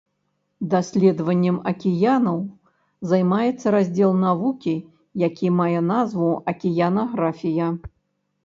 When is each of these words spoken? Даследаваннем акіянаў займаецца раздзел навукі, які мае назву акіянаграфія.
Даследаваннем 0.69 1.57
акіянаў 1.71 2.39
займаецца 3.11 3.67
раздзел 3.75 4.11
навукі, 4.25 4.75
які 5.27 5.47
мае 5.61 5.79
назву 5.93 6.31
акіянаграфія. 6.55 7.67